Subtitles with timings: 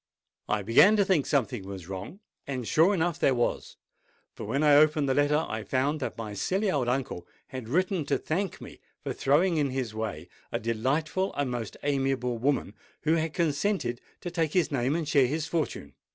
[0.49, 3.77] I began to think something was wrong; and sure enough there was!
[4.33, 8.05] For, when I opened the letter, I found that my silly old uncle had written
[8.05, 13.13] to thank me for throwing in his way a delightful and most amiable woman, who
[13.13, 15.93] had consented to take his name and share his fortune.